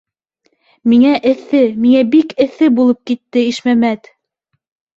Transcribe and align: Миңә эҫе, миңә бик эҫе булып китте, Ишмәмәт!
Миңә 0.93 1.11
эҫе, 1.31 1.61
миңә 1.85 2.01
бик 2.15 2.35
эҫе 2.47 2.73
булып 2.81 3.07
китте, 3.11 3.47
Ишмәмәт! 3.53 4.13